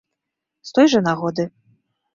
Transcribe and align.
З 0.69 0.73
той 0.79 0.91
жа 0.95 1.05
нагоды. 1.11 1.43